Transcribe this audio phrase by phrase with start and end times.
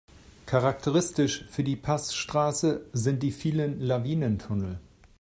[0.47, 4.79] Charakteristisch für die Passstraße sind die vielen Lawinentunnel.